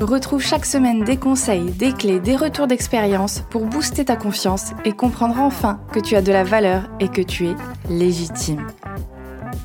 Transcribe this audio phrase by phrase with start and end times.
[0.00, 4.92] Retrouve chaque semaine des conseils, des clés, des retours d'expérience pour booster ta confiance et
[4.92, 7.54] comprendre enfin que tu as de la valeur et que tu es
[7.90, 8.66] légitime.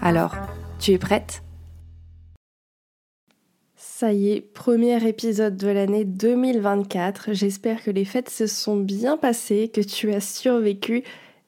[0.01, 0.35] Alors,
[0.77, 1.41] tu es prête?
[3.77, 7.31] Ça y est, premier épisode de l'année 2024.
[7.31, 11.03] J'espère que les fêtes se sont bien passées, que tu as survécu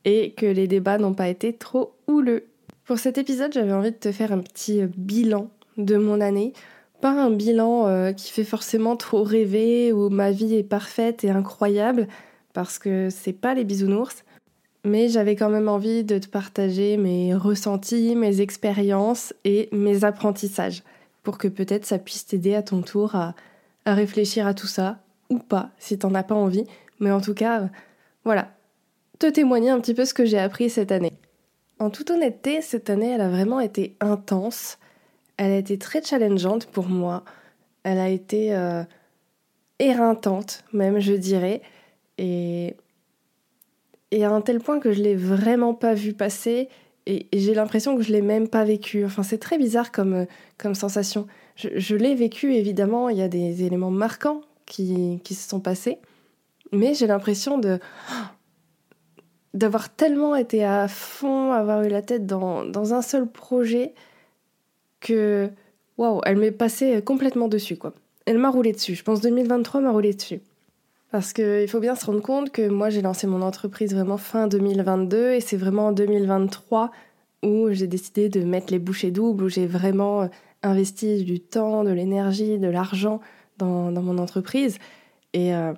[0.06, 2.46] et que les débats n'ont pas été trop houleux.
[2.86, 6.54] Pour cet épisode, j'avais envie de te faire un petit bilan de mon année
[7.02, 11.30] pas un bilan euh, qui fait forcément trop rêver où ma vie est parfaite et
[11.30, 12.08] incroyable
[12.54, 14.24] parce que c'est pas les bisounours.
[14.84, 20.84] Mais j'avais quand même envie de te partager mes ressentis, mes expériences et mes apprentissages
[21.24, 23.36] pour que peut-être ça puisse t'aider à ton tour à,
[23.86, 26.64] à, réfléchir à tout ça ou pas si t'en as pas envie.
[27.00, 27.70] Mais en tout cas,
[28.24, 28.50] voilà,
[29.20, 31.14] te témoigner un petit peu ce que j'ai appris cette année.
[31.80, 34.78] En toute honnêteté, cette année, elle a vraiment été intense.
[35.38, 37.24] Elle a été très challengeante pour moi.
[37.84, 38.84] Elle a été euh,
[39.80, 41.62] éreintante, même, je dirais.
[42.18, 42.76] Et,
[44.12, 46.70] et à un tel point que je l'ai vraiment pas vu passer.
[47.06, 49.06] Et, j'ai l'impression que je l'ai même pas vécu.
[49.06, 50.26] Enfin, c'est très bizarre comme, euh,
[50.58, 51.28] comme sensation.
[51.56, 53.10] Je, l'ai vécu, évidemment.
[53.10, 56.00] Il y a des éléments marquants qui, qui se sont passés.
[56.72, 57.80] Mais j'ai l'impression de
[59.54, 63.96] d'avoir tellement été à fond, avoir eu la tête dans, dans un seul projet
[65.98, 67.94] waouh, elle m'est passée complètement dessus quoi.
[68.26, 68.96] Elle m'a roulé dessus.
[68.96, 70.42] Je pense 2023 m'a roulé dessus.
[71.12, 74.48] Parce qu'il faut bien se rendre compte que moi j'ai lancé mon entreprise vraiment fin
[74.48, 76.92] 2022 et c'est vraiment en 2023
[77.44, 80.28] où j'ai décidé de mettre les bouchées doubles, où j'ai vraiment euh,
[80.64, 83.22] investi du temps, de l'énergie, de l'argent
[83.58, 84.80] dans, mon entreprise.
[85.34, 85.74] Et, euh,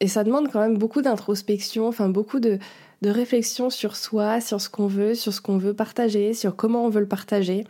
[0.00, 2.58] et, ça demande quand même beaucoup d'introspection, enfin beaucoup de
[3.02, 6.90] réflexion sur soi, sur ce qu'on veut, sur ce qu'on veut partager, sur comment on
[6.90, 7.64] veut le partager.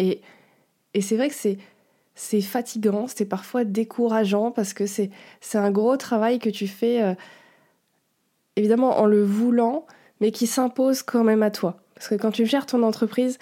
[0.00, 0.20] Et,
[1.00, 1.34] c'est vrai que
[2.14, 7.02] c'est, fatigant, c'est parfois décourageant parce que c'est, c'est un gros travail que tu fais,
[7.02, 7.14] euh,
[8.56, 9.86] évidemment en le voulant,
[10.20, 11.76] mais qui s'impose quand même à toi.
[11.94, 13.38] Parce que quand tu gères ton entreprise,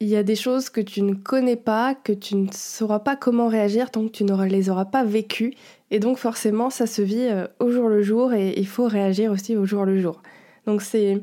[0.00, 3.16] il y a des choses que tu ne connais pas, que tu ne sauras pas
[3.16, 5.54] comment réagir tant que tu ne les auras pas vécues.
[5.90, 9.32] Et donc forcément, ça se vit euh, au jour le jour et il faut réagir
[9.32, 10.22] aussi au jour le jour.
[10.66, 11.22] Donc c'est...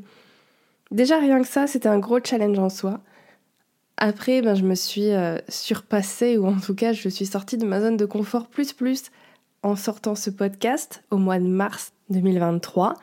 [0.92, 3.00] Déjà rien que ça, c'était un gros challenge en soi.
[3.98, 7.66] Après, ben, je me suis euh, surpassée, ou en tout cas, je suis sortie de
[7.66, 9.12] ma zone de confort plus plus
[9.62, 12.96] en sortant ce podcast au mois de mars 2023.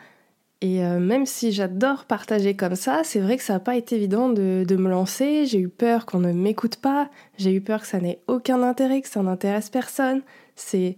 [0.63, 3.97] Et euh, même si j'adore partager comme ça, c'est vrai que ça n'a pas été
[3.97, 5.47] évident de, de me lancer.
[5.47, 7.09] J'ai eu peur qu'on ne m'écoute pas.
[7.39, 10.21] J'ai eu peur que ça n'ait aucun intérêt, que ça n'intéresse personne.
[10.57, 10.97] C'est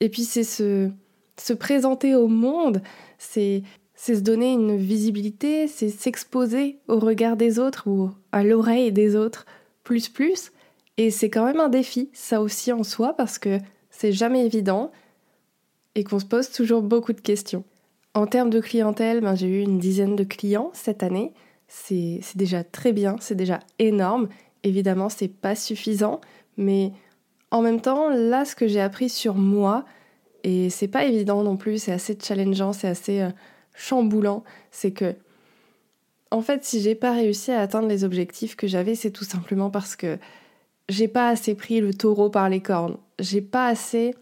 [0.00, 0.90] et puis c'est se
[1.38, 2.82] se présenter au monde.
[3.18, 3.62] C'est
[3.94, 9.46] se donner une visibilité, c'est s'exposer au regard des autres ou à l'oreille des autres
[9.82, 10.52] plus plus.
[10.98, 13.58] Et c'est quand même un défi, ça aussi en soi, parce que
[13.88, 14.92] c'est jamais évident
[15.94, 17.64] et qu'on se pose toujours beaucoup de questions.
[18.12, 21.32] En termes de clientèle, ben, j'ai eu une dizaine de clients cette année.
[21.66, 24.28] C'est déjà très bien, c'est déjà énorme.
[24.64, 26.20] Évidemment, c'est pas suffisant,
[26.58, 26.92] mais
[27.50, 29.86] en même temps, là, ce que j'ai appris sur moi,
[30.44, 33.30] et c'est pas évident non plus, c'est assez challengeant, c'est assez euh,
[33.74, 35.14] chamboulant, c'est que
[36.30, 39.70] en fait, si j'ai pas réussi à atteindre les objectifs que j'avais, c'est tout simplement
[39.70, 40.18] parce que
[40.88, 42.96] j'ai pas assez pris le taureau par les cornes.
[43.18, 44.14] J'ai pas assez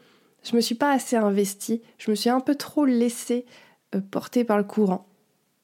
[0.45, 3.47] je me suis pas assez investie, je me suis un peu trop laissée
[3.95, 5.07] euh, porter par le courant.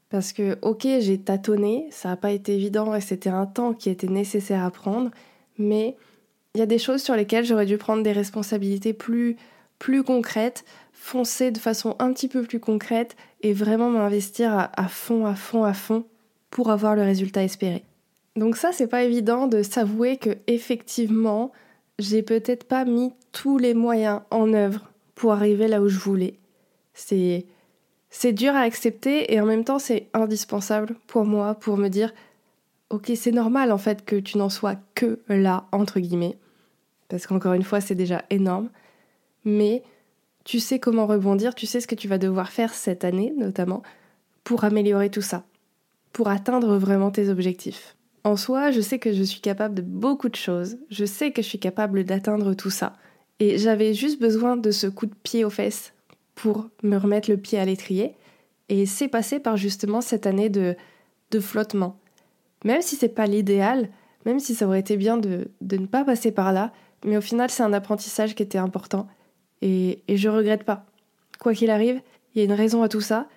[0.09, 3.91] Parce que OK, j'ai tâtonné, ça n'a pas été évident et c'était un temps qui
[3.91, 5.11] était nécessaire à prendre,
[5.59, 5.97] mais
[6.55, 9.37] il y a des choses sur lesquelles j'aurais dû prendre des responsabilités plus
[9.79, 15.25] plus concrètes, foncer de façon un petit peu plus concrète et vraiment m'investir à, fond,
[15.25, 16.05] à fond, à fond
[16.51, 17.85] pour avoir le résultat espéré.
[18.37, 21.53] Donc ça, c'est pas évident de s'avouer que effectivement,
[21.99, 26.35] j'ai peut-être pas mis tous les moyens en œuvre pour arriver là où je voulais.
[26.95, 27.47] C'est
[28.13, 32.13] c'est dur à accepter et en même temps c'est indispensable pour moi pour me dire
[32.91, 36.37] OK, c'est normal en fait que tu n'en sois que là entre guillemets
[37.11, 38.71] parce qu'encore une fois, c'est déjà énorme,
[39.45, 39.83] mais
[40.45, 43.83] tu sais comment rebondir, tu sais ce que tu vas devoir faire cette année notamment
[44.45, 45.45] pour améliorer tout ça,
[46.13, 47.97] pour atteindre vraiment tes objectifs.
[48.25, 51.43] En soi, je sais que je suis capable de beaucoup de choses, je sais que
[51.43, 52.95] je suis capable d'atteindre tout ça,
[53.39, 55.95] et j'avais juste besoin de ce coup de pied aux fesses
[56.35, 58.15] pour me remettre le pied à l'étrier,
[58.69, 60.77] Et c'est passé par justement cette année de,
[61.33, 61.99] de flottement.
[62.65, 63.89] Même si c'est pas l'idéal,
[64.27, 66.73] même si ça aurait été bien de, de, ne pas passer par là,
[67.05, 69.09] mais au final c'est un apprentissage qui était important.
[69.61, 70.87] Et, et je regrette pas.
[71.41, 72.01] Quoi qu'il arrive,
[72.35, 73.29] il y a une raison à tout ça.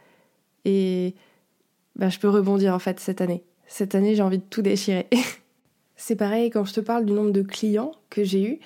[0.66, 1.16] Et
[1.96, 3.44] bah, je peux rebondir en fait cette année.
[3.68, 5.08] Cette année, j'ai envie de tout déchirer.
[5.96, 8.60] c'est pareil quand je te parle du nombre de clients que j'ai eu,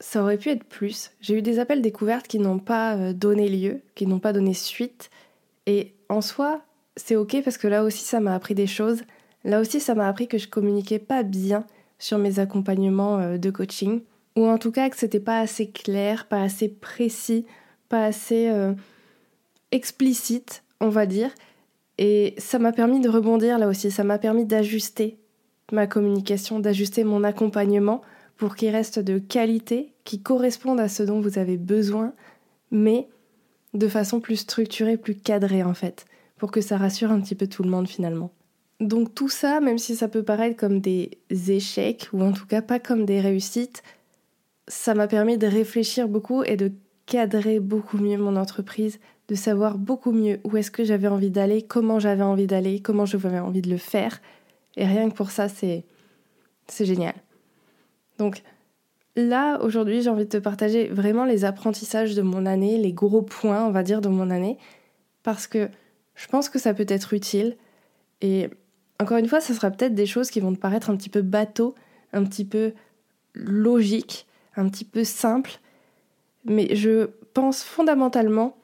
[0.00, 1.10] ça aurait pu être plus.
[1.20, 4.54] J'ai eu des appels découvertes qui n'ont pas euh, donné lieu, qui n'ont pas donné
[4.54, 5.10] suite.
[5.66, 6.62] Et en soi,
[6.96, 9.02] c'est ok parce que là aussi, ça m'a appris des choses.
[9.44, 11.64] Là aussi, ça m'a appris que je communiquais pas bien
[11.98, 14.02] sur mes accompagnements euh, de coaching.
[14.36, 17.44] Ou en tout cas que c'était pas assez clair, pas assez précis,
[17.88, 18.72] pas assez euh,
[19.72, 21.30] explicite, on va dire.
[21.98, 25.18] Et ça m'a permis de rebondir là aussi, ça m'a permis d'ajuster
[25.72, 28.00] ma communication, d'ajuster mon accompagnement
[28.36, 32.14] pour qu'il reste de qualité, qui corresponde à ce dont vous avez besoin,
[32.70, 33.08] mais
[33.74, 36.06] de façon plus structurée, plus cadrée en fait,
[36.36, 38.30] pour que ça rassure un petit peu tout le monde finalement.
[38.80, 41.18] Donc tout ça, même si ça peut paraître comme des
[41.48, 43.82] échecs, ou en tout cas pas comme des réussites,
[44.68, 46.70] ça m'a permis de réfléchir beaucoup et de
[47.06, 51.62] cadrer beaucoup mieux mon entreprise, de savoir beaucoup mieux où est-ce que j'avais envie d'aller,
[51.62, 54.20] comment j'avais envie d'aller, comment j'avais envie de le faire.
[54.76, 55.84] Et rien que pour ça, c'est
[56.80, 57.14] génial.
[58.18, 58.42] Donc
[59.16, 63.22] là, aujourd'hui, j'ai envie de te partager vraiment les apprentissages de mon année, les gros
[63.22, 64.56] points, on va dire, de mon année,
[65.22, 65.68] parce que
[66.14, 67.56] je pense que ça peut être utile.
[68.20, 68.50] Et
[69.00, 71.22] encore une fois, ça sera peut-être des choses qui vont te paraître un petit peu
[71.22, 71.74] bateau,
[72.12, 72.72] un petit peu
[73.34, 74.26] logique,
[74.56, 75.60] un petit peu simple,
[76.44, 78.56] mais je pense fondamentalement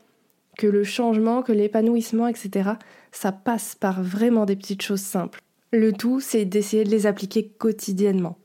[0.56, 2.70] que le changement, que l'épanouissement, etc.,
[3.12, 5.40] ça passe par vraiment des petites choses simples.
[5.72, 8.38] Le tout, c'est d'essayer de les appliquer quotidiennement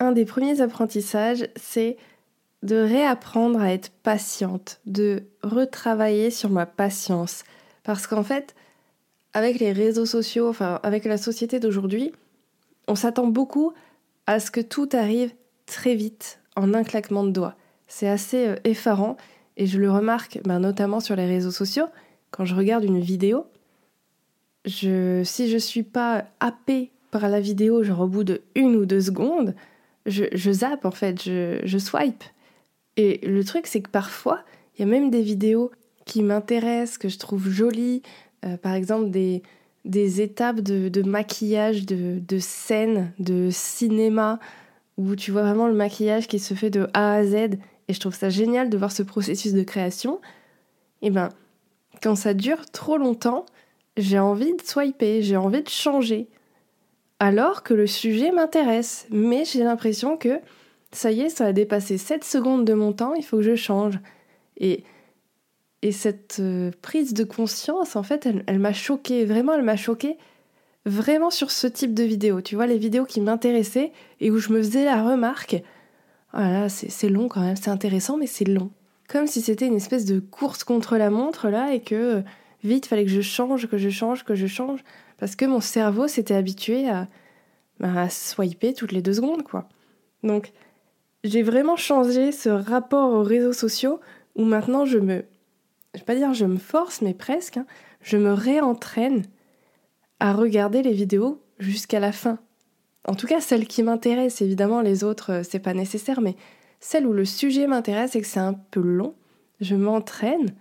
[0.00, 1.96] un des premiers apprentissages, c'est
[2.62, 7.44] de réapprendre à être patiente, de retravailler sur ma patience.
[7.84, 8.54] Parce qu'en fait,
[9.32, 12.12] avec les réseaux sociaux, enfin avec la société d'aujourd'hui,
[12.86, 13.72] on s'attend beaucoup
[14.26, 15.32] à ce que tout arrive
[15.66, 17.54] très vite, en un claquement de doigts.
[17.86, 19.16] C'est assez euh, effarant
[19.58, 21.86] et je le remarque ben, notamment sur les réseaux sociaux.
[22.30, 23.44] Quand je regarde une vidéo,
[24.64, 29.00] si je suis pas happée par la vidéo, genre au bout de une ou deux
[29.00, 29.54] secondes,
[30.06, 32.24] je, zappe en fait, je, swipe.
[32.96, 34.40] Et le truc, c'est que parfois,
[34.76, 35.70] il y a même des vidéos
[36.04, 38.02] qui m'intéressent, que je trouve jolies,
[38.44, 39.42] euh, par exemple des,
[40.20, 44.38] étapes de, maquillage, de, de scènes, de cinéma,
[44.96, 48.00] où tu vois vraiment le maquillage qui se fait de A à Z, et je
[48.00, 50.20] trouve ça génial de voir ce processus de création.
[51.02, 51.30] Et ben,
[52.02, 53.46] quand ça dure trop longtemps,
[53.96, 56.28] j'ai envie de swiper, j'ai envie de changer
[57.20, 59.06] alors que le sujet m'intéresse.
[59.10, 60.40] Mais j'ai l'impression que
[60.92, 63.56] ça y est, ça a dépassé 7 secondes de mon temps, il faut que je
[63.56, 63.98] change.
[64.58, 64.84] Et,
[65.82, 70.16] et cette euh, prise de conscience, en fait, elle, m'a choquée, vraiment, elle m'a choquée,
[70.86, 72.40] vraiment sur ce type de vidéo.
[72.40, 75.62] Tu vois, les vidéos qui m'intéressaient et où je me faisais la remarque,
[76.32, 78.70] voilà, oh c'est long quand même, c'est intéressant, mais c'est long.
[79.08, 82.22] Comme si c'était une espèce de course contre la montre, là, et que
[82.62, 84.80] vite, fallait que je change, que je change, que je change
[85.18, 87.08] parce que mon cerveau s'était habitué à,
[87.80, 89.68] bah, swiper toutes les deux secondes, quoi.
[90.22, 90.52] Donc,
[91.24, 94.00] j'ai vraiment changé ce rapport aux réseaux sociaux
[94.36, 95.24] où maintenant je me,
[95.94, 97.66] je vais pas dire je me force, mais presque, hein,
[98.02, 99.24] je me réentraîne
[100.20, 102.38] à regarder les vidéos jusqu'à la fin.
[103.08, 106.36] En tout cas, celles qui m'intéressent, évidemment, les autres, euh, c'est pas nécessaire, mais
[106.78, 109.14] celles où le sujet m'intéresse et que c'est un peu long,
[109.62, 110.54] je m'entraîne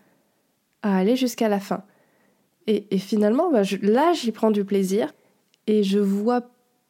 [0.81, 1.83] à aller jusqu'à la fin.
[2.67, 5.13] Et, finalement, bah, là, j'y prends du plaisir
[5.67, 6.41] et je vois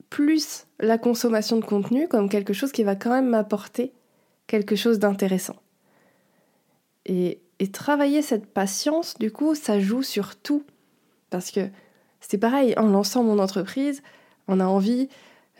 [0.10, 3.94] plus la consommation de contenu comme quelque chose qui va quand même m'apporter
[4.48, 5.56] quelque chose d'intéressant.
[7.06, 7.42] Et,
[7.74, 10.64] travailler cette patience, du coup, ça joue sur tout.
[11.32, 11.70] Parce que
[12.22, 14.04] c'est pareil, en lançant mon entreprise,
[14.48, 15.10] on a envie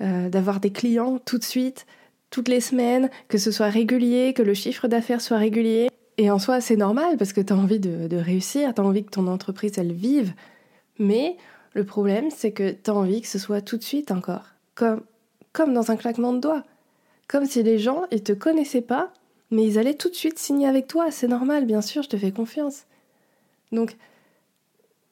[0.02, 1.86] euh, d'avoir des clients tout de suite,
[2.30, 5.90] toutes les semaines, que ce soit régulier, que le chiffre d'affaires soit régulier.
[6.18, 9.04] Et en soi, c'est normal parce que tu as envie de, réussir, tu as envie
[9.04, 10.34] que ton entreprise, elle vive.
[11.00, 11.38] Mais
[11.74, 14.46] le problème, c'est que tu as envie que ce soit tout de suite encore.
[14.76, 15.02] Comme,
[15.54, 16.64] comme dans un claquement de doigts.
[17.28, 19.12] Comme si les gens, ils te connaissaient pas,
[19.52, 21.12] mais ils allaient tout de suite signer avec toi.
[21.12, 22.86] C'est normal, bien sûr, je te fais confiance.
[23.72, 23.96] Donc,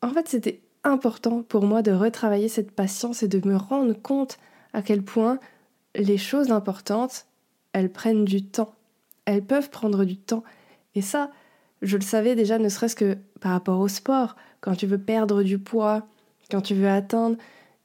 [0.02, 4.38] en fait, c'était important pour moi de retravailler cette patience et de me rendre compte
[4.76, 5.40] à quel point
[5.96, 7.26] les choses importantes,
[7.72, 8.76] elles prennent du temps.
[9.24, 10.44] Elles peuvent prendre du temps.
[10.96, 11.32] Et ça,
[11.82, 14.36] je le savais déjà, ne serait-ce que par rapport au sport.
[14.60, 16.06] Quand tu veux perdre du poids,
[16.52, 17.38] quand tu veux atteindre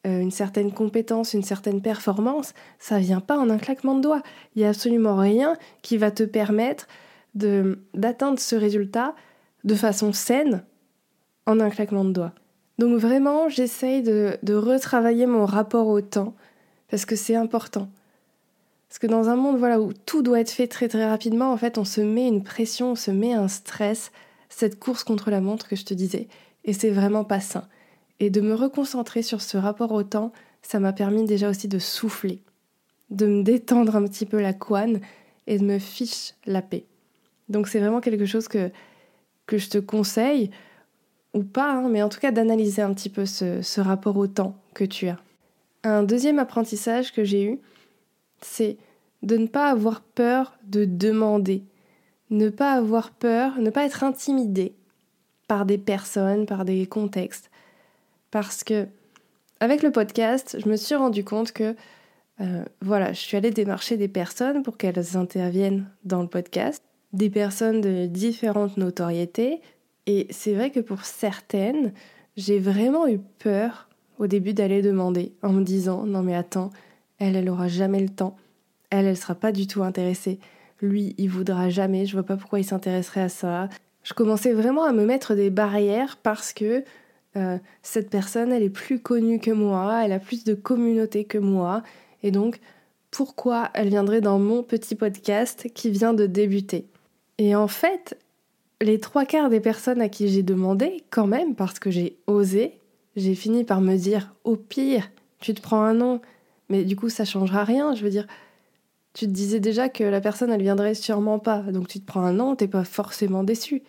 [0.06, 4.22] euh, une certaine compétence, une certaine performance, ça vient pas en un claquement de doigts.
[4.54, 6.88] Il n'y a absolument rien qui va te permettre
[7.34, 9.14] d'atteindre ce résultat
[9.62, 10.64] de façon saine
[11.46, 12.32] en un claquement de doigts.
[12.78, 16.34] Donc vraiment, j'essaye de, de retravailler mon rapport au temps
[16.90, 17.88] parce que c'est important.
[18.88, 21.56] Parce que dans un monde voilà, où tout doit être fait très très rapidement, en
[21.56, 24.10] fait, on se met une pression, on se met un stress,
[24.48, 26.26] cette course contre la montre que je te disais,
[26.64, 27.68] et c'est vraiment pas sain.
[28.18, 30.32] Et de me reconcentrer sur ce rapport au temps,
[30.62, 32.42] ça m'a permis déjà aussi de souffler,
[33.10, 35.00] de me détendre un petit peu la couenne
[35.46, 36.84] et de me fiche la paix.
[37.48, 38.70] Donc c'est vraiment quelque chose que,
[39.46, 40.50] que je te conseille,
[41.32, 44.26] ou pas, hein, mais en tout cas d'analyser un petit peu ce, ce rapport au
[44.26, 45.18] temps que tu as.
[45.82, 47.58] Un deuxième apprentissage que j'ai eu,
[48.42, 48.76] c'est
[49.22, 51.64] de ne pas avoir peur de demander,
[52.30, 54.74] ne pas avoir peur, ne pas être intimidé
[55.48, 57.50] par des personnes, par des contextes.
[58.30, 58.86] Parce que
[59.60, 61.74] avec le podcast, je me suis rendu compte que
[62.40, 66.82] euh, voilà, je suis allée démarcher des personnes pour qu'elles interviennent dans le podcast,
[67.12, 69.60] des personnes de différentes notoriétés.
[70.06, 71.92] Et c'est vrai que pour certaines,
[72.36, 73.89] j'ai vraiment eu peur
[74.20, 76.70] au début d'aller demander en me disant non mais attends,
[77.18, 78.36] elle, elle aura jamais le temps.
[78.90, 80.38] Elle, elle sera pas du tout intéressée.
[80.80, 82.06] Lui, il voudra jamais.
[82.06, 83.68] Je vois pas pourquoi il s'intéresserait à ça.
[84.02, 86.84] Je commençais vraiment à me mettre des barrières parce que
[87.36, 91.38] euh, cette personne, elle est plus connue que moi, elle a plus de communauté que
[91.38, 91.82] moi.
[92.22, 92.60] Et donc,
[93.10, 96.86] pourquoi elle viendrait dans mon petit podcast qui vient de débuter?
[97.38, 98.18] Et en fait,
[98.80, 102.79] les trois quarts des personnes à qui j'ai demandé, quand même, parce que j'ai osé,
[103.16, 106.20] j'ai fini par me dire, au pire, tu te prends un nom,
[106.68, 107.94] mais du coup, ça changera rien.
[107.94, 108.26] Je veux dire,
[109.12, 111.60] tu te disais déjà que la personne, elle viendrait sûrement pas.
[111.62, 113.82] Donc tu te prends un an, t'es pas forcément déçu.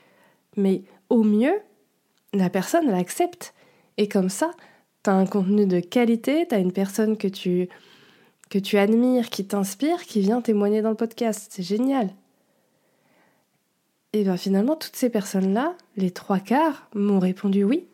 [0.57, 1.53] Mais au mieux,
[2.33, 3.53] la personne, elle accepte.
[3.97, 4.51] Et comme ça,
[5.03, 7.69] t'as un contenu de qualité, t'as une personne que tu,
[8.49, 11.47] que tu admires, qui t'inspire, qui vient témoigner dans le podcast.
[11.49, 12.09] C'est génial.
[14.13, 17.85] Et bien finalement, toutes ces personnes-là, les trois quarts, m'ont répondu oui.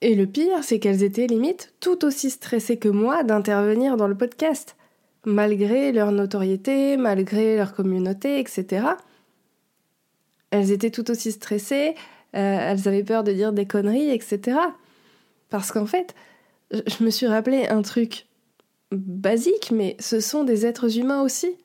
[0.00, 4.16] Et le pire, c'est qu'elles étaient limite tout aussi stressées que moi d'intervenir dans le
[4.16, 4.76] podcast,
[5.24, 8.86] malgré leur notoriété, malgré leur communauté, etc.
[10.50, 11.94] Elles étaient tout aussi stressées,
[12.36, 14.56] euh, elles avaient peur de dire des conneries, etc.
[15.50, 16.14] Parce qu'en fait,
[16.70, 18.26] je me suis rappelé un truc
[18.92, 21.56] basique, mais ce sont des êtres humains aussi.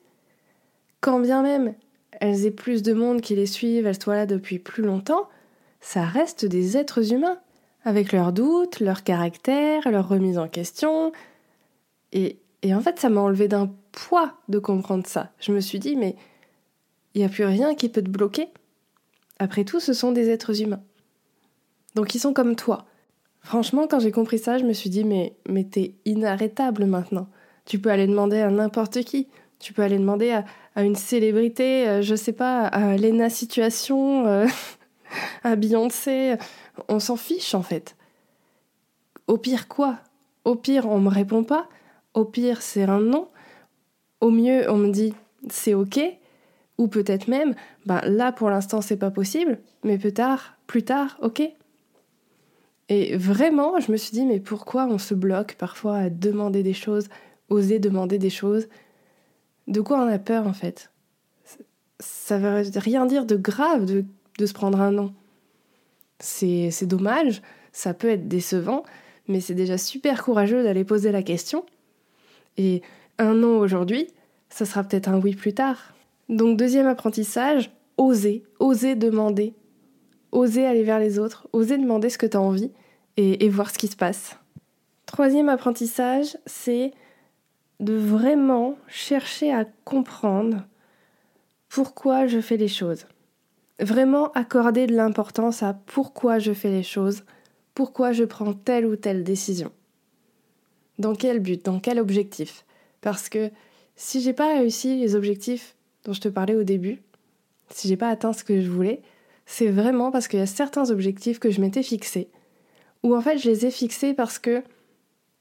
[1.00, 1.74] Quand bien même
[2.20, 5.28] elles aient plus de monde qui les suivent, elles soient là depuis plus longtemps,
[5.80, 7.38] ça reste des êtres humains
[7.84, 11.12] avec leurs doutes, leur caractère, leur remise en question.
[12.12, 15.30] Et, en fait, ça m'a enlevé d'un poids de comprendre ça.
[15.38, 16.16] Je me suis dit, mais
[17.14, 18.48] il n'y a plus rien qui peut te bloquer.
[19.38, 20.82] Après tout, ce sont des êtres humains.
[21.94, 22.86] Donc ils sont comme toi.
[23.40, 27.28] Franchement, quand j'ai compris ça, je me suis dit, mais, mais t'es inarrêtable maintenant.
[27.66, 29.28] Tu peux aller demander à n'importe qui.
[29.58, 34.46] Tu peux aller demander à, une célébrité, euh, je sais pas, à Lena Situation, euh,
[35.42, 36.36] à Beyoncé
[36.88, 37.96] on s'en fiche en fait.
[39.26, 39.98] Au pire quoi?
[40.44, 41.68] Au pire on me répond pas,
[42.14, 43.28] au pire c'est un non,
[44.20, 45.14] au mieux on me dit
[45.50, 46.00] c'est ok,
[46.78, 47.54] ou peut-être même,
[47.86, 51.42] ben là pour l'instant c'est pas possible, mais plus tard, plus tard, ok.
[52.90, 56.74] Et vraiment, je me suis dit, mais pourquoi on se bloque parfois à demander des
[56.74, 57.08] choses,
[57.48, 58.68] oser demander des choses?
[59.68, 60.90] De quoi on a peur en fait?
[61.98, 64.04] Ça veut rien dire de grave de,
[64.38, 65.14] de se prendre un nom.
[66.20, 68.84] C'est dommage, ça peut être décevant,
[69.28, 71.64] mais c'est déjà super courageux d'aller poser la question.
[72.56, 72.82] Et
[73.18, 74.08] un non aujourd'hui,
[74.48, 75.94] ça sera peut-être un oui plus tard.
[76.28, 79.54] Donc deuxième apprentissage, oser, oser demander,
[80.32, 82.70] oser aller vers les autres, oser demander ce que tu as envie
[83.16, 84.36] et voir ce qui se passe.
[85.06, 86.92] Troisième apprentissage, c'est
[87.80, 90.64] de vraiment chercher à comprendre
[91.68, 93.06] pourquoi je fais les choses
[93.80, 97.24] vraiment accorder de l'importance à pourquoi je fais les choses,
[97.74, 99.72] pourquoi je prends telle ou telle décision.
[100.98, 102.64] Dans quel but, dans quel objectif?
[103.00, 103.50] Parce que
[103.96, 107.02] si j'ai pas réussi les objectifs dont je te parlais au début,
[107.70, 109.02] si j'ai pas atteint ce que je voulais,
[109.46, 112.28] c'est vraiment parce qu'il y a certains objectifs que je m'étais fixés,
[113.02, 114.62] ou en fait je les ai fixés parce que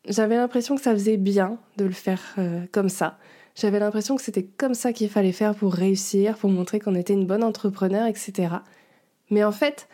[0.08, 3.18] j'avais l'impression que ça faisait bien de le faire euh, comme ça,
[3.56, 7.14] j'avais l'impression que c'était comme ça qu'il fallait faire pour réussir, pour montrer qu'on était
[7.14, 8.56] une bonne entrepreneur, etc.
[9.30, 9.88] Mais en fait,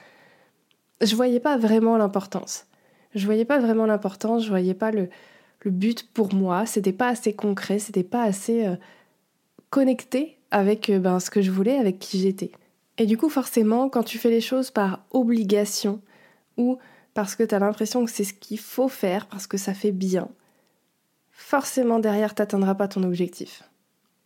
[1.02, 2.66] je voyais pas vraiment l'importance.
[3.16, 5.10] Je voyais pas vraiment l'importance, je voyais pas le,
[5.62, 8.76] le but pour moi, c'était pas assez concret, c'était pas assez euh,
[9.70, 12.52] connecté avec euh, ben, ce que je voulais, avec qui j'étais.
[12.98, 16.02] Et du coup, forcément, quand tu fais les choses par obligation
[16.58, 16.78] ou
[17.14, 19.92] parce que tu as l'impression que c'est ce qu'il faut faire, parce que ça fait
[19.92, 20.30] bien,
[21.40, 23.64] forcément derrière, tu n'atteindras pas ton objectif.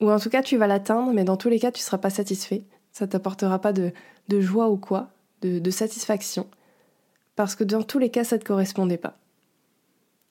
[0.01, 1.99] Ou en tout cas, tu vas l'atteindre, mais dans tous les cas, tu ne seras
[1.99, 2.63] pas satisfait.
[2.91, 3.93] Ça t'apportera pas de,
[4.29, 5.09] joie ou quoi,
[5.41, 6.47] de, de satisfaction.
[7.35, 9.17] parce que dans tous les cas, ça ne te correspondait pas.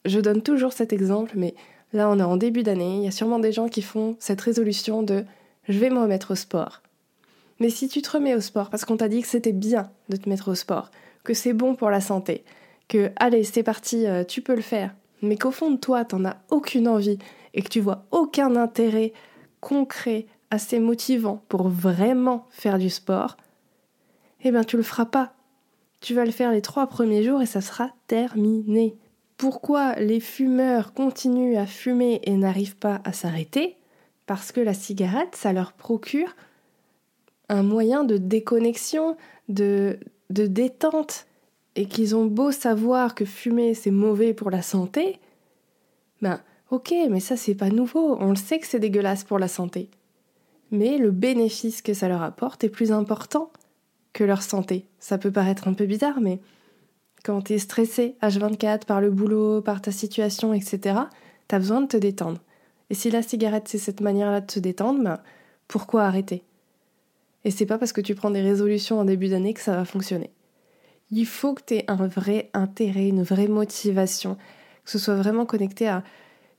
[0.04, 1.54] Je donne toujours cet exemple, mais
[1.92, 4.40] là, on est en début d'année, il y a sûrement des gens qui font cette
[4.40, 5.24] résolution de
[5.68, 6.82] je vais me remettre au sport.
[7.60, 10.16] Mais si tu te remets au sport parce qu'on t'a dit que c'était bien de
[10.16, 10.90] te mettre au sport,
[11.22, 12.44] que c'est bon pour la santé,
[12.88, 16.24] que allez, c'est parti, euh, tu peux le faire, mais qu'au fond de toi, t'en
[16.24, 17.18] as aucune envie
[17.54, 19.12] et que tu vois aucun intérêt
[19.60, 23.36] concret, assez motivant pour vraiment faire du sport,
[24.44, 25.32] eh bien tu le feras pas.
[26.00, 28.96] Tu vas le faire les trois premiers jours et ça sera terminé.
[29.36, 33.76] Pourquoi les fumeurs continuent à fumer et n'arrivent pas à s'arrêter?
[34.26, 36.34] Parce que la cigarette, ça leur procure
[37.48, 39.16] un moyen de déconnexion,
[39.48, 39.98] de,
[40.30, 41.26] de détente,
[41.76, 45.18] et qu'ils ont beau savoir que fumer c'est mauvais pour la santé,
[46.20, 49.48] ben ok, mais ça c'est pas nouveau, on le sait que c'est dégueulasse pour la
[49.48, 49.88] santé.
[50.70, 53.50] Mais le bénéfice que ça leur apporte est plus important
[54.12, 54.86] que leur santé.
[54.98, 56.40] Ça peut paraître un peu bizarre, mais
[57.24, 61.00] quand t'es stressé H24 par le boulot, par ta situation, etc.,
[61.48, 62.40] t'as besoin de te détendre.
[62.90, 65.20] Et si la cigarette c'est cette manière-là de te détendre, ben
[65.68, 66.42] pourquoi arrêter?
[67.44, 69.84] Et c'est pas parce que tu prends des résolutions en début d'année que ça va
[69.84, 70.30] fonctionner.
[71.12, 74.37] Il faut que tu aies un vrai intérêt, une vraie motivation,
[74.85, 76.02] que ce soit vraiment connecté à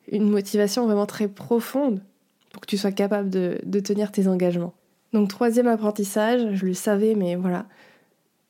[0.10, 2.02] une motivation vraiment très profonde
[2.52, 4.74] pour que tu sois capable de, de tenir tes engagements.
[5.12, 7.66] Donc troisième apprentissage, je le savais, mais voilà,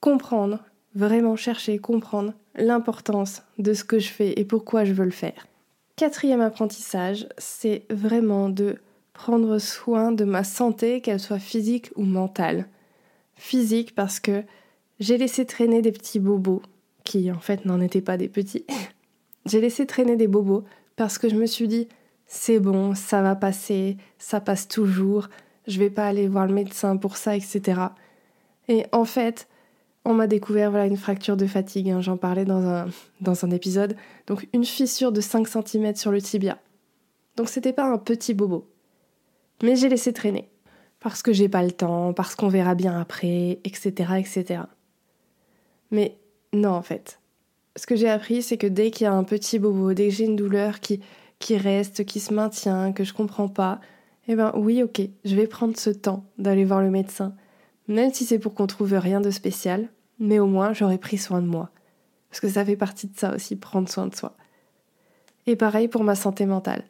[0.02, 0.60] comprendre,
[0.94, 5.48] vraiment chercher, comprendre l'importance de ce que je fais et pourquoi je veux le faire.
[5.96, 8.78] Quatrième apprentissage, c'est vraiment de
[9.14, 12.68] prendre soin de ma santé, qu'elle soit physique ou mentale.
[13.36, 14.44] Physique parce que
[15.00, 16.62] j'ai laissé traîner des petits bobos,
[17.04, 18.66] qui en fait n'en étaient pas des petits.
[19.46, 20.64] j'ai laissé traîner des bobos
[20.96, 21.88] parce que je me suis dit,
[22.26, 25.30] c'est bon, ça va passer, ça passe toujours,
[25.68, 27.82] je vais pas aller voir le médecin pour ça, etc.
[28.68, 29.48] Et en fait,
[30.06, 32.88] on m'a découvert voilà, une fracture de fatigue, hein, j'en parlais dans un,
[33.22, 33.96] dans un épisode,
[34.28, 36.58] donc une fissure de 5 cm sur le tibia.
[37.36, 38.70] Donc c'était pas un petit bobo.
[39.64, 40.50] Mais j'ai laissé traîner.
[41.00, 44.14] Parce que j'ai pas le temps, parce qu'on verra bien après, etc.
[44.18, 44.62] etc.
[45.94, 46.18] Mais
[46.52, 47.20] non, en fait.
[47.78, 50.14] Ce que j'ai appris, c'est que dès qu'il y a un petit bobo, dès que
[50.14, 51.00] j'ai une douleur qui,
[51.40, 53.80] qui reste, qui se maintient, que je comprends pas,
[54.28, 57.36] eh ben oui, ok, je vais prendre ce temps d'aller voir le médecin.
[57.88, 61.42] Même si c'est pour qu'on trouve rien de spécial, mais au moins j'aurai pris soin
[61.42, 61.70] de moi.
[62.30, 64.36] Parce que ça fait partie de ça aussi, prendre soin de soi.
[65.46, 66.84] Et pareil pour ma santé mentale.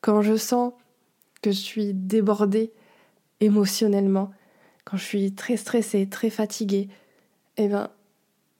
[0.00, 0.72] Quand je sens
[1.42, 2.72] que je suis débordée
[3.40, 4.30] émotionnellement,
[4.84, 6.88] quand je suis très stressée, très fatiguée,
[7.56, 7.90] eh ben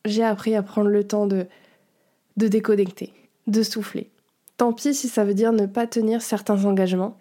[0.06, 1.46] j'ai appris à prendre le temps de,
[2.36, 3.12] de déconnecter,
[3.46, 4.10] de souffler.
[4.56, 7.18] Tant pis si ça veut dire ne pas tenir certains engagements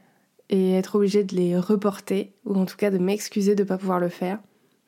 [0.50, 3.78] et être obligé de les reporter, ou en tout cas de m'excuser de ne pas
[3.78, 4.40] pouvoir le faire.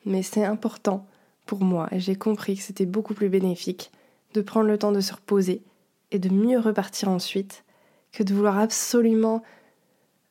[0.04, 1.06] Mais c'est important
[1.46, 3.90] pour moi et j'ai compris que c'était beaucoup plus bénéfique
[4.34, 5.62] de prendre le temps de se reposer
[6.10, 7.64] et de mieux repartir ensuite
[8.12, 9.42] que de vouloir absolument,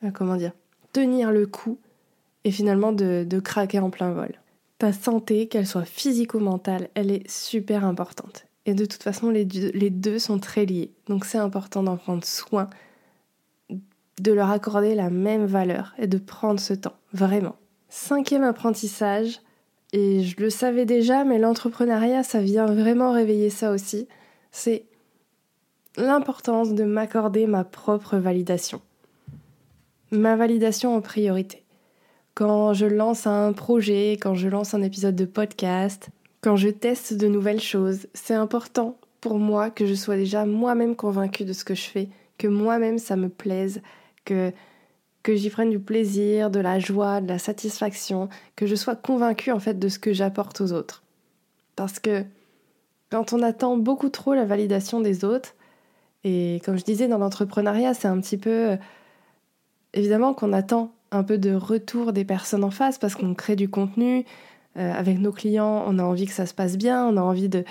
[0.04, 0.54] euh, comment dire,
[0.94, 1.80] tenir le coup
[2.44, 4.40] et finalement de, de craquer en plein vol
[4.78, 8.46] ta santé, qu'elle soit physique ou mentale, elle est super importante.
[8.66, 10.92] Et de toute façon, les deux, sont très liés.
[11.08, 12.70] Donc c'est important d'en prendre soin,
[13.70, 17.56] de leur accorder la même valeur et de prendre ce temps, vraiment.
[17.90, 19.40] Cinquième apprentissage,
[19.94, 24.08] et je le savais déjà, mais l'entrepreneuriat, ça vient vraiment réveiller ça aussi,
[24.52, 24.86] c'est
[25.96, 28.82] l'importance de m'accorder ma propre validation.
[30.12, 31.64] Ma validation en priorité
[32.38, 36.10] quand je lance un projet, quand je lance un épisode de podcast,
[36.42, 40.96] quand je teste de nouvelles choses, c'est important pour moi que je sois déjà moi-même
[40.96, 43.82] convaincue de ce que je fais, que moi-même ça me plaise,
[44.24, 44.52] que,
[45.24, 49.52] que j'y prenne du plaisir, de la joie, de la satisfaction, que je sois convaincue
[49.52, 51.02] en fait de ce que j'apporte aux autres.
[51.76, 52.24] Parce que
[53.10, 55.56] quand on attend beaucoup trop la validation des autres,
[56.24, 58.78] et comme je disais dans l'entrepreneuriat, c'est un petit peu euh,
[59.96, 63.70] évidemment qu'on attend un peu de retour des personnes en face parce qu'on crée du
[63.70, 64.26] contenu.
[64.78, 67.50] Euh, avec nos clients, on a envie que ça se passe bien, on a envie
[67.50, 67.64] de,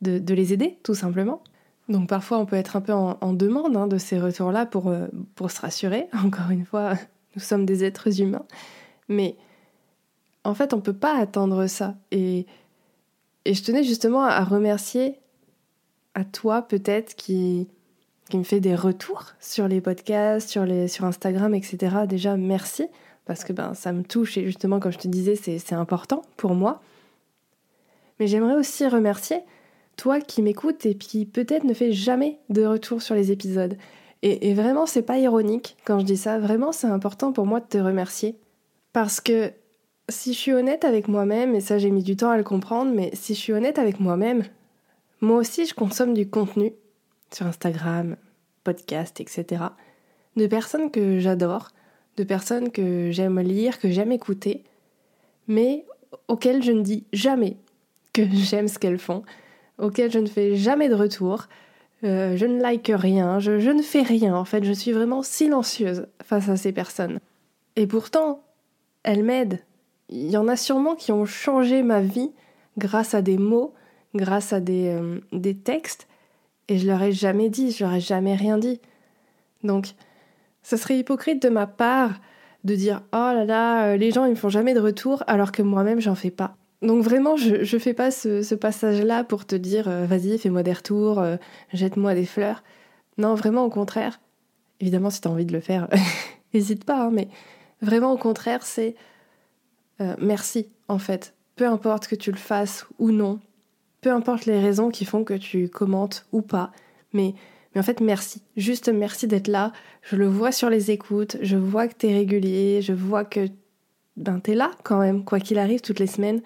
[0.00, 1.42] de, les aider, tout simplement.
[1.88, 5.08] Donc parfois, on peut être un peu en, demande hein, de ces retours-là pour, euh,
[5.34, 6.06] pour se rassurer.
[6.24, 6.94] Encore une fois,
[7.34, 8.44] nous sommes des êtres humains.
[9.08, 9.36] Mais
[10.44, 11.96] en fait, on ne peut pas attendre ça.
[12.12, 12.46] Et,
[13.44, 15.18] et je tenais justement à remercier
[16.14, 17.66] à toi peut-être qui,
[18.32, 22.06] qui me fait des retours sur les podcasts, sur, les, sur Instagram, etc.
[22.08, 22.86] Déjà, merci,
[23.26, 26.54] parce que ben, ça me touche et justement, comme je te disais, c'est important pour
[26.54, 26.80] moi.
[28.18, 29.40] Mais j'aimerais aussi remercier
[29.98, 33.76] toi qui m'écoutes et qui peut-être ne fait jamais de retour sur les épisodes.
[34.22, 37.60] Et, et vraiment, c'est pas ironique quand je dis ça, vraiment, c'est important pour moi
[37.60, 38.38] de te remercier.
[38.94, 39.52] Parce que
[40.08, 42.92] si je suis honnête avec moi-même, et ça j'ai mis du temps à le comprendre,
[42.94, 44.44] mais si je suis honnête avec moi-même,
[45.20, 46.72] moi aussi je consomme du contenu
[47.34, 48.16] sur Instagram,
[48.64, 49.64] podcast, etc.
[50.36, 51.68] de personnes que j'adore,
[52.16, 54.64] de personnes que j'aime lire, que j'aime écouter,
[55.48, 55.84] mais
[56.28, 57.56] auxquelles je ne dis jamais
[58.12, 59.22] que j'aime ce qu'elles font,
[59.78, 61.48] auxquelles je ne fais jamais de retour,
[62.04, 66.06] euh, je ne like rien, je, ne fais rien en fait, je suis vraiment silencieuse
[66.22, 67.20] face à ces personnes.
[67.76, 68.42] Et pourtant,
[69.02, 69.60] elles m'aident.
[70.08, 72.32] Il y en a sûrement qui ont changé ma vie
[72.76, 73.72] grâce à des mots,
[74.14, 76.06] grâce à des, euh, des textes,
[76.72, 78.80] et je leur ai jamais dit, je leur ai jamais rien dit.
[79.62, 79.94] Donc,
[80.62, 82.12] ce serait hypocrite de ma part
[82.64, 85.52] de dire oh là là, euh, les gens ils me font jamais de retour alors
[85.52, 86.56] que moi-même j'en fais pas.
[86.80, 90.72] Donc vraiment, je, je fais pas ce, passage-là pour te dire euh, vas-y, fais-moi des
[90.72, 91.22] retours,
[91.74, 92.62] jette-moi des fleurs.
[93.18, 94.18] Non, vraiment au contraire.
[94.80, 95.88] Évidemment, si tu as envie de le faire,
[96.54, 97.28] n'hésite pas, hein, mais
[97.82, 98.96] vraiment au contraire, c'est
[100.18, 101.34] merci en fait.
[101.54, 103.38] Peu importe que tu le fasses ou non,
[104.02, 106.72] peu importe les raisons qui font que tu commentes ou pas,
[107.14, 107.34] mais,
[107.74, 111.88] en fait merci, juste merci d'être là, je le vois sur les écoutes, je vois
[111.88, 113.48] que t'es régulier, je vois que
[114.18, 116.42] ben t'es là quand même, quoi qu'il arrive toutes les semaines,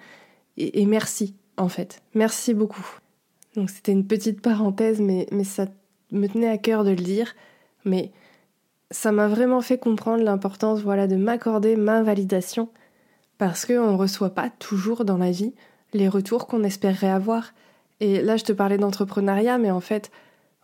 [0.55, 2.87] et, merci en fait, merci beaucoup.
[3.55, 5.65] Donc c'était une petite parenthèse, mais, mais ça
[6.11, 7.33] me tenait à cœur de le dire,
[7.83, 8.11] mais
[8.91, 12.69] ça m'a vraiment fait comprendre l'importance voilà, de m'accorder ma validation,
[13.39, 15.53] parce qu'on ne reçoit pas toujours dans la vie
[15.93, 17.53] les retours qu'on espérerait avoir.
[17.99, 20.11] Et là, je te parlais d'entrepreneuriat, mais en fait,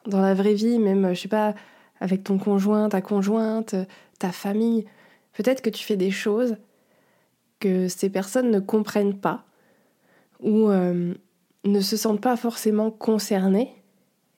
[0.05, 1.55] dans la vraie vie, même, je sais pas,
[1.99, 3.75] avec ton conjoint, ta conjointe,
[4.19, 4.86] ta famille,
[5.33, 6.57] peut-être que tu fais des choses
[7.59, 9.45] que ces personnes ne comprennent pas
[10.41, 11.13] ou euh,
[11.63, 13.73] ne se sentent pas forcément concernées.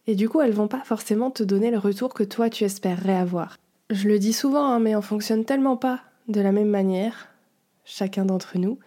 [0.08, 3.18] Et du coup, elles vont pas forcément te donner le retour que toi tu espérerais
[3.18, 3.58] avoir.
[3.90, 7.28] Je le dis souvent, hein, mais on fonctionne tellement pas de la même manière,
[7.84, 8.80] chacun d'entre nous,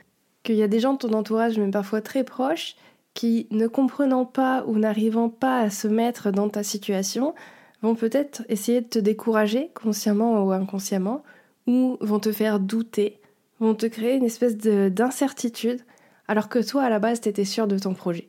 [0.49, 2.75] qu'il y a des gens de ton entourage, même parfois très proches,
[3.13, 7.35] qui, ne comprenant pas ou n'arrivant pas à se mettre dans ta situation,
[7.83, 11.23] vont peut-être essayer de te décourager, consciemment ou inconsciemment,
[11.67, 13.21] ou vont te faire douter,
[13.61, 15.83] vont te créer une espèce d'incertitude,
[16.29, 18.29] alors que toi, à la base, t'étais sûr de ton projet.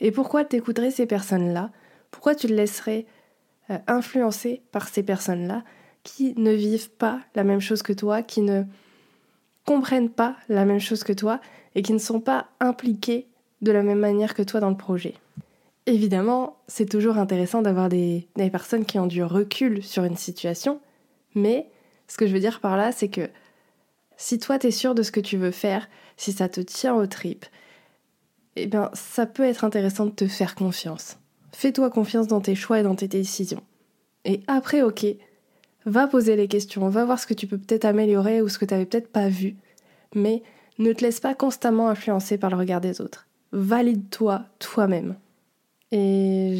[0.00, 1.70] Et pourquoi t'écouterais ces personnes-là?
[2.10, 3.06] Pourquoi tu te laisserais
[3.70, 5.64] euh, influencer par ces personnes-là
[6.02, 8.64] qui ne vivent pas la même chose que toi, qui ne
[9.64, 11.40] comprennent pas la même chose que toi
[11.74, 13.26] et qui ne sont pas impliqués
[13.60, 15.14] de la même manière que toi dans le projet.
[15.86, 20.80] Évidemment, c'est toujours intéressant d'avoir des, personnes qui ont du recul sur une situation,
[21.34, 21.68] mais
[22.06, 23.28] ce que je veux dire par là, c'est que
[24.16, 27.06] si toi t'es sûr de ce que tu veux faire, si ça te tient aux
[27.06, 27.46] tripes,
[28.54, 31.18] eh bien ça peut être intéressant de te faire confiance.
[31.52, 33.62] Fais-toi confiance dans tes choix et dans tes décisions.
[34.24, 35.04] Et après, ok,
[35.86, 38.64] Va poser les questions, va voir ce que tu peux peut-être améliorer ou ce que
[38.64, 39.56] tu n'avais peut-être pas vu.
[40.14, 40.42] Mais
[40.78, 43.26] ne te laisse pas constamment influencer par le regard des autres.
[43.52, 45.16] Valide-toi toi-même.
[45.90, 46.54] Et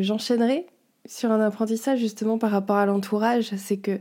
[0.00, 0.66] j'enchaînerai
[1.06, 4.00] sur un apprentissage justement par rapport à l'entourage, c'est que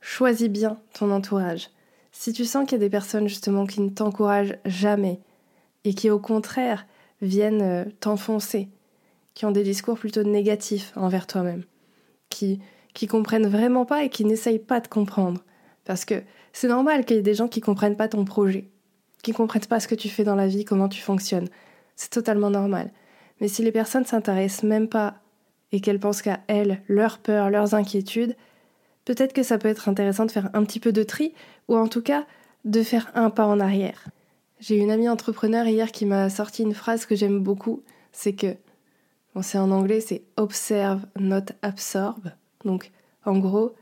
[0.00, 1.70] choisis bien ton entourage.
[2.12, 5.20] Si tu sens qu'il y a des personnes justement qui ne t'encouragent jamais
[5.84, 6.86] et qui au contraire
[7.22, 8.68] viennent euh, t'enfoncer,
[9.34, 11.64] qui ont des discours plutôt négatifs envers toi-même,
[12.28, 12.60] qui
[12.94, 15.44] qui comprennent vraiment pas et qui n'essayent pas de comprendre.
[15.84, 18.70] Parce que c'est normal qu'il y ait des gens qui comprennent pas ton projet,
[19.22, 21.48] qui comprennent pas ce que tu fais dans la vie, comment tu fonctionnes.
[21.96, 22.90] C'est totalement normal.
[23.40, 25.16] Mais si les personnes s'intéressent même pas
[25.72, 28.36] et qu'elles pensent qu'à elles, leurs peurs, leurs inquiétudes,
[29.04, 31.34] peut-être que ça peut être intéressant de faire un petit peu de tri,
[31.68, 32.24] ou en tout cas
[32.64, 34.04] de faire un pas en arrière.
[34.60, 38.56] J'ai une amie entrepreneur hier qui m'a sorti une phrase que j'aime beaucoup, c'est que,
[39.34, 42.30] bon c'est en anglais, c'est observe, not absorb.
[42.64, 42.90] Donc,
[43.24, 43.74] en gros,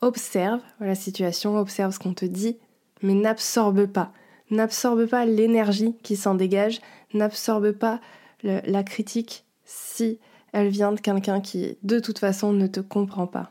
[0.00, 2.58] observe la situation, observe ce qu'on te dit,
[3.02, 4.12] mais n'absorbe pas.
[4.50, 6.80] N'absorbe pas l'énergie qui s'en dégage,
[7.12, 8.00] n'absorbe pas
[8.42, 10.18] la critique si
[10.52, 13.50] elle vient de quelqu'un qui, de toute façon, ne te comprend pas.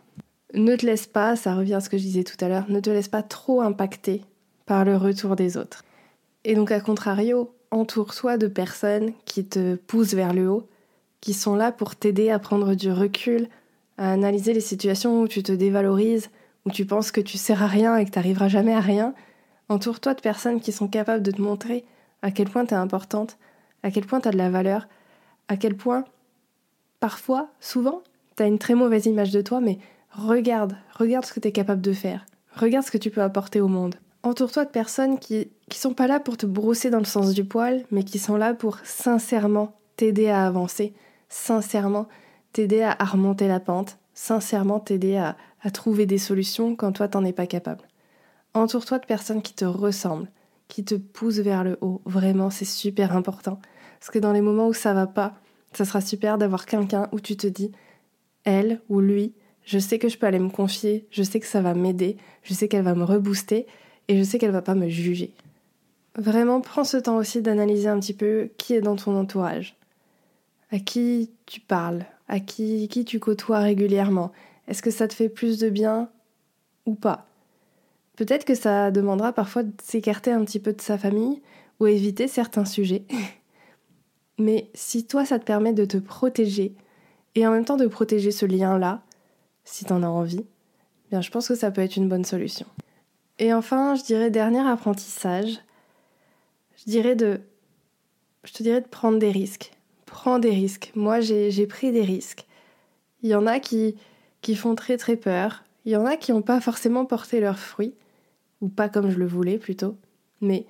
[0.53, 2.79] Ne te laisse pas, ça revient à ce que je disais tout à l'heure, ne
[2.79, 4.21] te laisse pas trop impacter
[4.65, 5.83] par le retour des autres.
[6.45, 10.69] Et donc, à contrario, entoure-toi de personnes qui te poussent vers le haut,
[11.21, 13.47] qui sont là pour t'aider à prendre du recul,
[13.97, 16.29] à analyser les situations où tu te dévalorises,
[16.65, 19.13] où tu penses que tu sers à rien et que tu n'arriveras jamais à rien.
[19.69, 21.85] Entoure-toi de personnes qui sont capables de te montrer
[22.21, 23.37] à quel point tu es importante,
[23.83, 24.87] à quel point tu as de la valeur,
[25.47, 26.05] à quel point,
[26.99, 28.01] parfois, souvent,
[28.37, 29.77] tu as une très mauvaise image de toi, mais
[30.11, 32.25] regarde, regarde ce que tu es capable de faire,
[32.55, 33.95] regarde ce que tu peux apporter au monde.
[34.23, 37.43] Entoure-toi de personnes qui qui sont pas là pour te brosser dans le sens du
[37.45, 40.93] poil, mais qui sont là pour sincèrement t'aider à avancer,
[41.29, 42.07] sincèrement
[42.53, 45.35] t'aider à, remonter la pente, sincèrement t'aider à,
[45.71, 47.87] trouver des solutions quand toi t'en es pas capable.
[48.53, 50.29] Entoure-toi de personnes qui te ressemblent,
[50.67, 52.01] qui te poussent vers le haut.
[52.05, 53.59] Vraiment, c'est super important.
[53.99, 55.33] Parce que dans les moments où ça va pas,
[55.75, 57.71] Ça sera super d'avoir quelqu'un où tu te dis,
[58.43, 61.61] elle ou lui, je sais que je peux aller me confier, je sais que ça
[61.61, 63.65] va m'aider, je sais qu'elle va me rebooster
[64.07, 65.33] et je sais qu'elle va pas me juger.
[66.15, 69.75] Vraiment, prends ce temps aussi d'analyser un petit peu qui est dans ton entourage,
[70.71, 74.31] à qui tu parles, à qui, qui tu côtoies régulièrement.
[74.67, 76.09] Est-ce que ça te fait plus de bien
[76.85, 77.25] ou pas?
[78.15, 81.41] Peut-être que ça demandera parfois de s'écarter un petit peu de sa famille
[81.79, 83.03] ou éviter certains sujets.
[84.39, 86.75] Mais si toi, ça te permet de te protéger
[87.35, 89.01] et en même temps de protéger ce lien-là,
[89.63, 90.45] si t'en as envie,
[91.09, 92.65] bien je pense que ça peut être une bonne solution.
[93.39, 95.59] Et enfin, je dirais dernier apprentissage,
[96.77, 97.41] je dirais de
[98.43, 99.71] je te dirais de prendre des risques.
[100.13, 100.91] Prends des risques.
[100.93, 102.45] Moi, j'ai pris des risques.
[103.23, 103.95] Il y en a qui,
[104.41, 105.63] qui font très très peur.
[105.85, 107.95] Il y en a qui n'ont pas forcément porté leurs fruits,
[108.61, 109.97] ou pas comme je le voulais plutôt.
[110.39, 110.67] Mais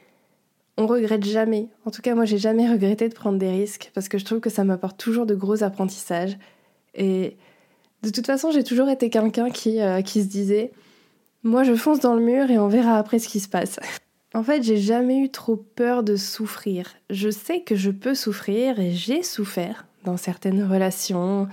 [0.77, 1.67] on regrette jamais.
[1.85, 4.39] En tout cas, moi, j'ai jamais regretté de prendre des risques parce que je trouve
[4.39, 6.37] que ça m'apporte toujours de gros apprentissages.
[6.95, 7.35] Et
[8.01, 10.71] de toute façon, j'ai toujours été quelqu'un qui, euh, qui se disait
[11.43, 13.77] Moi, je fonce dans le mur et on verra après ce qui se passe.
[14.33, 16.95] en fait, j'ai jamais eu trop peur de souffrir.
[17.09, 21.47] Je sais que je peux souffrir et j'ai souffert dans certaines relations,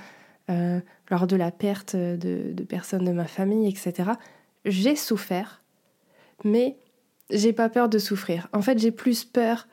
[0.51, 4.11] euh, lors de la perte de, de personnes de ma famille, etc.
[4.65, 5.63] J'ai souffert,
[6.45, 6.77] mais
[7.31, 8.49] j'ai pas peur de souffrir.
[8.53, 9.69] En fait, j'ai plus peur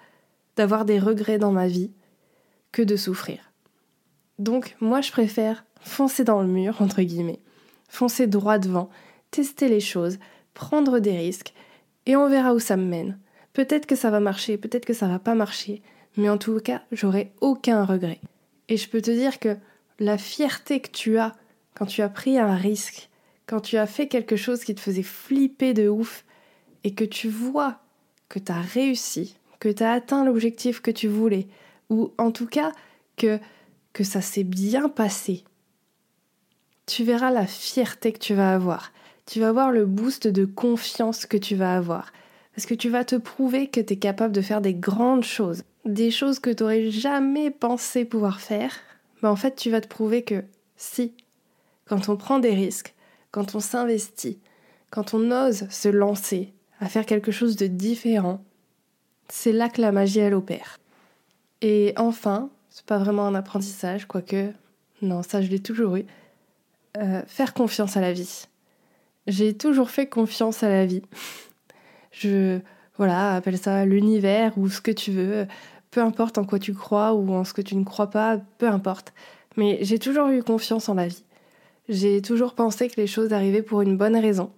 [0.56, 1.92] d'avoir des regrets dans ma vie
[2.72, 3.52] que de souffrir.
[4.40, 7.40] Donc, moi, je préfère foncer dans le mur, entre guillemets,
[7.88, 8.90] foncer droit devant,
[9.32, 10.20] tester les choses,
[10.54, 11.54] prendre des risques,
[12.08, 13.20] et on verra où ça me mène.
[13.54, 15.84] Peut-être que ça va marcher, peut-être que ça va pas marcher,
[16.16, 18.20] mais en tout cas, j'aurai aucun regret.
[18.70, 19.56] Et je peux te dire que
[20.00, 21.34] la fierté que tu as
[21.76, 23.10] quand tu as pris un risque,
[23.46, 26.26] quand tu as fait quelque chose qui te faisait flipper de ouf,
[26.84, 27.80] et que tu vois
[28.30, 31.48] que tu as réussi, que tu as atteint l'objectif que tu voulais,
[31.90, 32.72] ou en tout cas
[33.16, 33.40] que,
[33.94, 35.44] que ça s'est bien passé,
[36.86, 38.92] tu verras la fierté que tu vas avoir.
[39.28, 42.14] Tu vas voir le boost de confiance que tu vas avoir.
[42.56, 45.64] Parce que tu vas te prouver que tu es capable de faire des grandes choses.
[45.84, 48.74] Des choses que tu n'aurais jamais pensé pouvoir faire.
[49.22, 50.46] Mais en fait, tu vas te prouver que
[50.78, 51.14] si,
[51.86, 52.96] quand on prend des risques,
[53.32, 54.40] quand on s'investit,
[54.92, 58.42] quand on ose se lancer à faire quelque chose de différent,
[59.28, 60.80] c'est là que la magie elle opère.
[61.62, 64.52] Et enfin, c'est pas vraiment un apprentissage, quoique,
[65.02, 66.06] non, ça je l'ai toujours eu,
[66.98, 68.48] euh, faire confiance à la vie.
[69.28, 71.02] J'ai toujours fait confiance à la vie.
[72.12, 72.60] Je,
[72.98, 75.46] voilà, appelle ça l'univers ou ce que tu veux,
[75.92, 78.68] peu importe en quoi tu crois ou en ce que tu ne crois pas, peu
[78.68, 79.14] importe.
[79.56, 81.24] Mais j'ai toujours eu confiance en la vie.
[81.90, 84.52] J'ai toujours pensé que les choses arrivaient pour une bonne raison.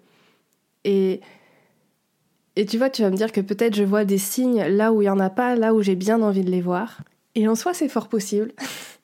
[0.84, 1.22] Et,
[2.56, 5.02] et tu vois, tu vas me dire que peut-être je vois des signes là où
[5.02, 7.02] il n'y en a pas, là où j'ai bien envie de les voir.
[7.36, 8.52] Et en soi, c'est fort possible.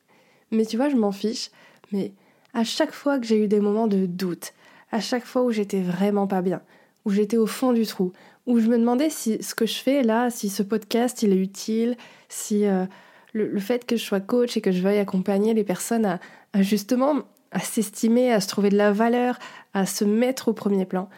[0.52, 1.52] mais tu vois, je m'en fiche.
[1.92, 2.14] Mais
[2.54, 4.54] à chaque fois que j'ai eu des moments de doute,
[4.96, 6.62] à chaque fois où j'étais vraiment pas bien,
[7.04, 8.14] où j'étais au fond du trou,
[8.46, 11.38] où je me demandais si ce que je fais là, si ce podcast il est
[11.38, 11.98] utile,
[12.30, 12.86] si euh,
[13.34, 16.22] le, fait que je sois coach et que je veuille accompagner les personnes à,
[16.54, 19.38] à justement à s'estimer, à se trouver de la valeur,
[19.74, 21.10] à se mettre au premier plan.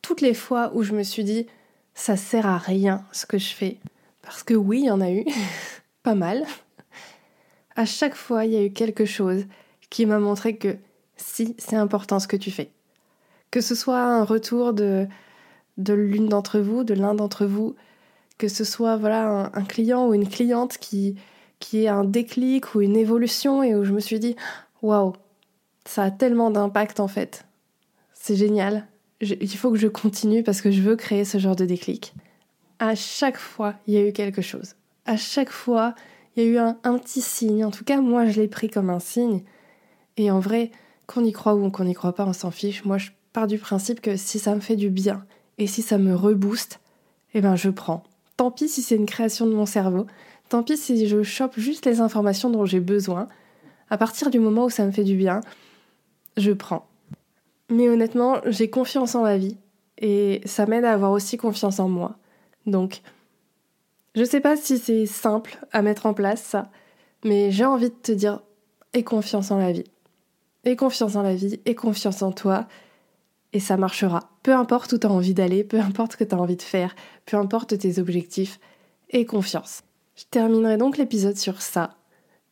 [0.00, 1.46] Toutes les fois où je me suis dit
[1.94, 3.78] ça sert à rien ce que je fais,
[4.20, 5.24] parce que oui, il y en a eu,
[6.02, 6.44] pas mal.
[7.76, 9.44] À chaque fois, il y a eu quelque chose
[9.90, 10.76] qui m'a montré que
[11.16, 12.72] si, c'est important ce que tu fais.
[13.52, 15.06] Que ce soit un retour de,
[15.78, 17.76] de l'une d'entre vous, de l'un d'entre vous,
[18.38, 21.16] que ce soit voilà un, client ou une cliente qui,
[21.60, 24.34] qui ait un déclic ou une évolution et où je me suis dit
[24.82, 25.12] waouh,
[25.84, 27.44] ça a tellement d'impact en fait.
[28.14, 28.86] C'est génial.
[29.20, 32.14] il faut que je continue parce que je veux créer ce genre de déclic.
[32.78, 34.74] À chaque fois, il y a eu quelque chose.
[35.06, 35.94] À chaque fois,
[36.34, 37.64] il y a eu un, un petit signe.
[37.64, 39.42] En tout cas, moi, je l'ai pris comme un signe.
[40.16, 40.72] Et en vrai,
[41.06, 42.84] qu'on y croit ou qu'on n'y croit pas, on s'en fiche.
[42.84, 45.24] Moi, je pars du principe que si ça me fait du bien
[45.58, 46.80] et si ça me rebooste,
[47.34, 48.02] eh ben je prends.
[48.36, 50.06] Tant pis si c'est une création de mon cerveau,
[50.48, 53.28] tant pis si je chope juste les informations dont j'ai besoin.
[53.90, 55.40] À partir du moment où ça me fait du bien,
[56.36, 56.86] je prends.
[57.70, 59.56] Mais honnêtement, j'ai confiance en la vie
[59.98, 62.16] et ça m'aide à avoir aussi confiance en moi.
[62.66, 63.02] Donc,
[64.14, 66.56] je sais pas si c'est simple à mettre en place
[67.24, 68.40] mais j'ai envie de te dire
[68.94, 69.84] aie confiance en la vie.
[70.64, 72.66] Aie confiance en la vie, aie confiance en toi,
[73.52, 74.30] et ça marchera.
[74.42, 76.62] Peu importe où tu as envie d'aller, peu importe ce que tu as envie de
[76.62, 76.94] faire,
[77.26, 78.58] peu importe tes objectifs,
[79.10, 79.82] aie confiance.
[80.16, 81.96] Je terminerai donc l'épisode sur ça.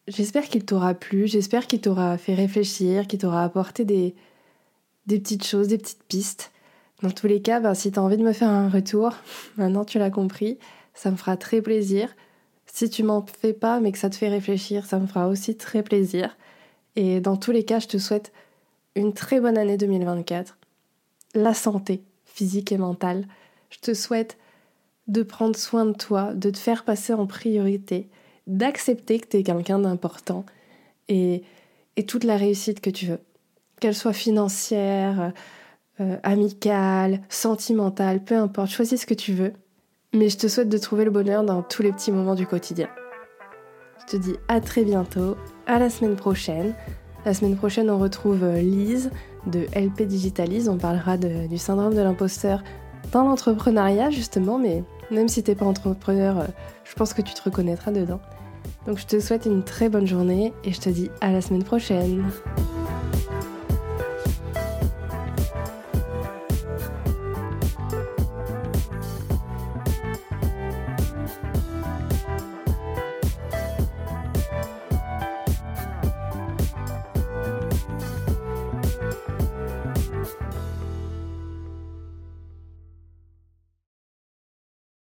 [0.09, 4.15] J'espère qu'il t'aura plu, j'espère qu'il t'aura fait réfléchir, qu'il t'aura apporté des,
[5.07, 6.51] des petites choses, des petites pistes.
[7.03, 9.13] Dans tous les cas, ben, si tu as envie de me faire un retour,
[9.57, 10.59] maintenant tu l'as compris,
[10.95, 12.15] ça me fera très plaisir.
[12.67, 15.57] Si tu m'en fais pas, mais que ça te fait réfléchir, ça me fera aussi
[15.57, 16.37] très plaisir.
[16.97, 18.33] Et dans tous les cas, je te souhaite
[18.95, 20.57] une très bonne année 2024.
[21.35, 23.27] La santé physique et mentale.
[23.71, 24.39] Je te souhaite
[25.09, 28.09] de prendre soin de toi, de te faire passer en priorité,
[28.47, 30.45] d'accepter que tu es quelqu'un d'important
[31.09, 31.43] et,
[31.97, 33.19] et, toute la réussite que tu veux.
[33.81, 35.33] Qu'elle soit financière,
[36.01, 39.53] euh, amicale, sentimentale, peu importe, choisis ce que tu veux.
[40.15, 42.89] Mais je te souhaite de trouver le bonheur dans tous les petits moments du quotidien.
[44.01, 46.75] Je te dis à très bientôt, à la semaine prochaine.
[47.27, 49.11] La semaine prochaine, on retrouve euh, Lise
[49.47, 50.69] de LP Digitalise.
[50.69, 52.63] On parlera du syndrome de l'imposteur
[53.13, 56.45] dans l'entrepreneuriat, justement, mais même si t'es pas entrepreneur, euh,
[56.85, 58.21] je pense que tu te reconnaîtras dedans.
[58.87, 61.65] Donc je te souhaite une très bonne journée et je te dis à la semaine
[61.65, 62.25] prochaine.